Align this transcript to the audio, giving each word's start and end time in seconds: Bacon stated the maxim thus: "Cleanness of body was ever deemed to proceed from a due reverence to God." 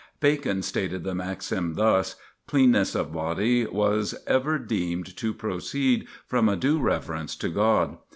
Bacon 0.19 0.63
stated 0.63 1.03
the 1.03 1.13
maxim 1.13 1.75
thus: 1.75 2.15
"Cleanness 2.47 2.95
of 2.95 3.13
body 3.13 3.67
was 3.67 4.15
ever 4.25 4.57
deemed 4.57 5.15
to 5.17 5.31
proceed 5.31 6.07
from 6.25 6.49
a 6.49 6.55
due 6.55 6.79
reverence 6.79 7.35
to 7.35 7.49
God." 7.49 7.99